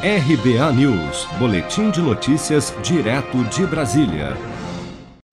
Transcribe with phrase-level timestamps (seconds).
[0.00, 4.36] RBA News, Boletim de Notícias, direto de Brasília.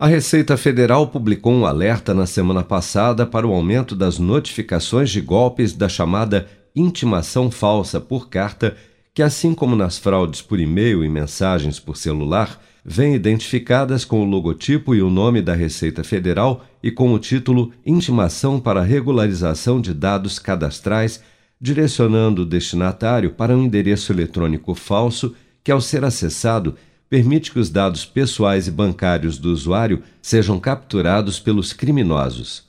[0.00, 5.20] A Receita Federal publicou um alerta na semana passada para o aumento das notificações de
[5.20, 8.74] golpes da chamada intimação falsa por carta,
[9.12, 14.24] que, assim como nas fraudes por e-mail e mensagens por celular, vêm identificadas com o
[14.24, 19.92] logotipo e o nome da Receita Federal e com o título Intimação para Regularização de
[19.92, 21.20] Dados Cadastrais
[21.60, 26.76] direcionando o destinatário para um endereço eletrônico falso que, ao ser acessado,
[27.08, 32.64] permite que os dados pessoais e bancários do usuário sejam capturados pelos criminosos.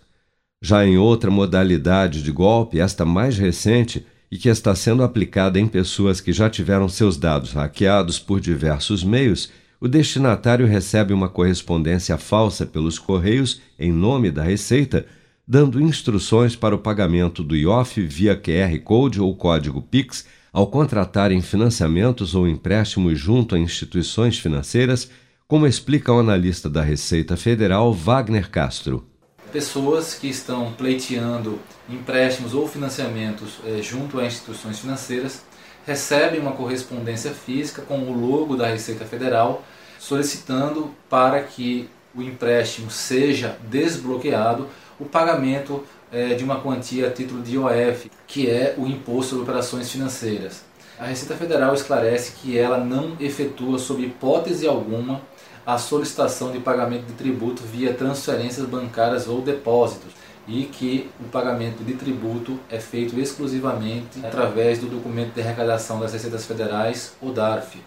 [0.61, 5.67] Já em outra modalidade de golpe, esta mais recente e que está sendo aplicada em
[5.67, 12.17] pessoas que já tiveram seus dados hackeados por diversos meios, o destinatário recebe uma correspondência
[12.17, 15.05] falsa pelos correios em nome da Receita
[15.47, 21.41] dando instruções para o pagamento do IOF via QR Code ou código Pix ao contratarem
[21.41, 25.09] financiamentos ou empréstimos junto a instituições financeiras,
[25.47, 29.05] como explica o analista da Receita Federal Wagner Castro.
[29.51, 35.43] Pessoas que estão pleiteando empréstimos ou financiamentos eh, junto a instituições financeiras
[35.85, 39.63] recebem uma correspondência física com o logo da Receita Federal
[39.99, 44.67] solicitando para que o empréstimo seja desbloqueado
[44.99, 49.43] o pagamento é, de uma quantia a título de IOF, que é o Imposto sobre
[49.43, 50.63] Operações Financeiras.
[50.97, 55.21] A Receita Federal esclarece que ela não efetua, sob hipótese alguma,
[55.65, 60.13] a solicitação de pagamento de tributo via transferências bancárias ou depósitos
[60.47, 66.13] e que o pagamento de tributo é feito exclusivamente através do documento de arrecadação das
[66.13, 67.79] Receitas Federais, o DARF.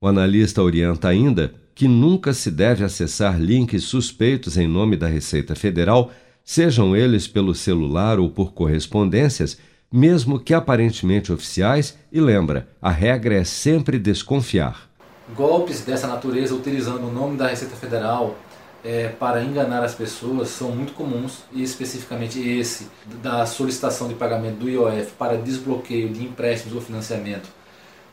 [0.00, 5.54] O analista orienta ainda que nunca se deve acessar links suspeitos em nome da Receita
[5.54, 6.10] Federal
[6.48, 9.58] sejam eles pelo celular ou por correspondências,
[9.92, 14.88] mesmo que aparentemente oficiais, e lembra, a regra é sempre desconfiar.
[15.36, 18.34] Golpes dessa natureza utilizando o nome da Receita Federal
[18.82, 22.86] é, para enganar as pessoas são muito comuns, e especificamente esse
[23.22, 27.46] da solicitação de pagamento do IOF para desbloqueio de empréstimos ou financiamento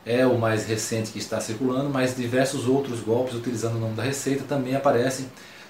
[0.04, 4.02] é o mais recente que está circulando, mas diversos outros golpes utilizando o nome da
[4.02, 5.26] Receita também aparecem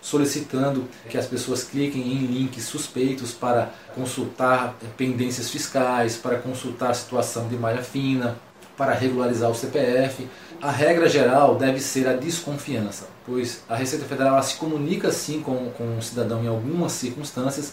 [0.06, 6.94] solicitando que as pessoas cliquem em links suspeitos para consultar pendências fiscais, para consultar a
[6.94, 8.38] situação de malha fina,
[8.76, 10.28] para regularizar o CPF.
[10.62, 15.70] A regra geral deve ser a desconfiança, pois a Receita Federal se comunica sim com,
[15.70, 17.72] com o cidadão em algumas circunstâncias,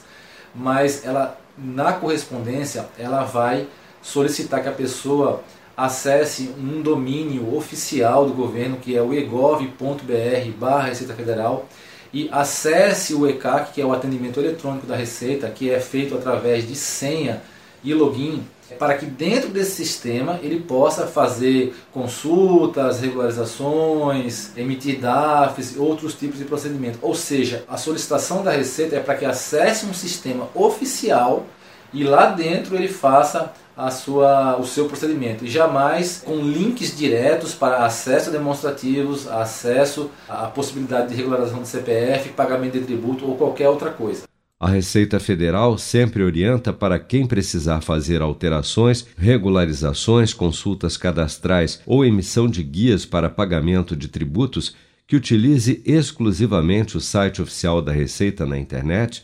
[0.55, 3.67] mas ela na correspondência ela vai
[4.01, 5.43] solicitar que a pessoa
[5.77, 11.67] acesse um domínio oficial do governo que é o egov.br/barra Receita Federal
[12.13, 16.67] e acesse o ECAC, que é o atendimento eletrônico da Receita, que é feito através
[16.67, 17.41] de senha
[17.83, 18.43] e login,
[18.77, 26.37] para que dentro desse sistema ele possa fazer consultas, regularizações, emitir DAFs e outros tipos
[26.37, 26.99] de procedimento.
[27.01, 31.45] Ou seja, a solicitação da Receita é para que acesse um sistema oficial
[31.93, 37.53] e lá dentro ele faça a sua, o seu procedimento e jamais com links diretos
[37.53, 43.35] para acesso a demonstrativos, acesso à possibilidade de regularização do CPF, pagamento de tributo ou
[43.35, 44.23] qualquer outra coisa.
[44.59, 52.47] A Receita Federal sempre orienta para quem precisar fazer alterações, regularizações, consultas cadastrais ou emissão
[52.47, 54.73] de guias para pagamento de tributos
[55.05, 59.23] que utilize exclusivamente o site oficial da Receita na internet